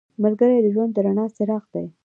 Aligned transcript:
ملګری 0.23 0.57
د 0.61 0.67
ژوند 0.73 0.91
د 0.93 0.97
رڼا 1.05 1.25
څراغ 1.35 1.63
دی 1.73 1.85